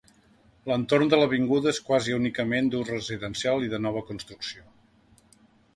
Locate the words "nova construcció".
3.87-4.69